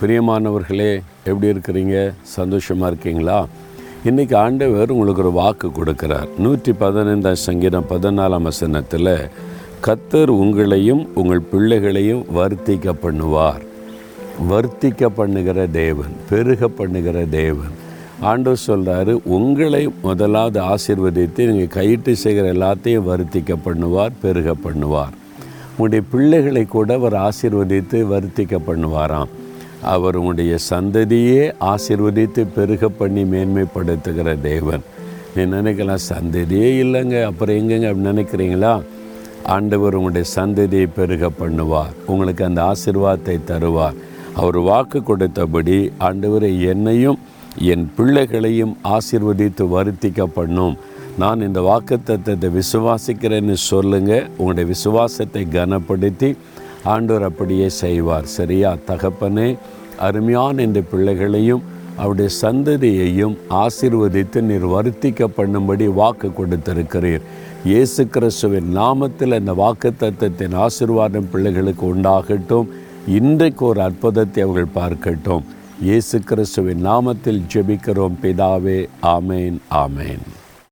[0.00, 0.92] பிரியமானவர்களே
[1.30, 1.96] எப்படி இருக்கிறீங்க?
[2.34, 3.38] சந்தோஷமாக இருக்கீங்களா?
[4.08, 6.28] இன்றைக்கி ஆண்டவர் உங்களுக்கு ஒரு வாக்கு கொடுக்கிறார்.
[6.44, 9.10] நூற்றி பதினைந்தாம் சங்கீதம் பதினாலாம் வசனத்தில்
[9.86, 13.64] கத்தர் உங்களையும் உங்கள் பிள்ளைகளையும் வர்த்திக்க பண்ணுவார்.
[14.52, 17.74] வர்த்திக்க பண்ணுகிற தேவன் பெருக பண்ணுகிற தேவன்.
[18.30, 25.14] ஆண்டவர் சொல்கிறாரு உங்களை முதலாவது ஆசீர்வதித்து நீங்கள் கையிட்டு செய்கிற எல்லாத்தையும் வர்த்திக்க பண்ணுவார் பெருக பண்ணுவார்.
[25.74, 29.30] உங்களுடைய பிள்ளைகளை கூட அவர் ஆசீர்வதித்து வர்த்திக்க பண்ணுவாராம்.
[29.82, 34.82] அவர் உங்களுடைய சந்ததியே ஆசிர்வதித்து பெருக பண்ணி மேன்மைப்படுத்துகிற தேவன்.
[35.34, 37.24] நீ நினைக்கலாம் சந்ததியே இல்லைங்க.
[37.24, 38.82] அப்புறம் எங்கெங்க அப்படி நினைக்கிறீங்களா?
[39.44, 41.92] ஆண்டவர் உங்களுடைய சந்ததியை பெருக பண்ணுவார்.
[42.06, 43.94] உங்களுக்கு அந்த ஆசிர்வாதத்தை தருவார்.
[44.34, 47.18] அவர் வாக்கு கொடுத்தபடி ஆண்டவரை என்னையும்
[47.58, 50.76] என் பிள்ளைகளையும் ஆசிர்வதித்து வருத்திக்க பண்ணும்.
[51.18, 56.36] நான் இந்த வாக்கு தத்துவத்தை விசுவாசிக்கிறேன்னு சொல்லுங்கள் உங்களுடைய விசுவாசத்தை கனப்படுத்தி
[56.84, 58.24] ஆண்டவர் அப்படியே செய்வார்.
[58.24, 58.76] சரியா?
[58.86, 59.58] தகப்பனே
[59.98, 61.62] அருமையான இந்த பிள்ளைகளையும்
[61.96, 67.20] அவருடைய சந்ததியையும் ஆசிர்வதித்து நீர் வருத்திக்க பண்ணும்படி வாக்கு கொடுத்திருக்கிறீர்.
[67.64, 72.66] இயேசு கிறிஸ்துவின் நாமத்தில் இந்த வாக்கு தத்துவத்தின் ஆசிர்வாதம் பிள்ளைகளுக்கு உண்டாகட்டும்.
[73.08, 75.42] இன்றைக்கு ஒரு அற்புதத்தை அவர்கள் பார்க்கட்டும்.
[75.82, 78.16] இயேசு கிறிஸ்துவின் நாமத்தில் ஜெபிக்கிறோம்.
[78.22, 80.39] பிதாவே ஆமேன் ஆமேன்.